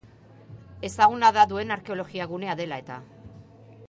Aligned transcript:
Ezaguna 0.89 1.29
da 1.35 1.43
duen 1.53 1.73
arkeologia 1.77 2.27
gunea 2.33 2.57
dela-eta. 2.63 2.97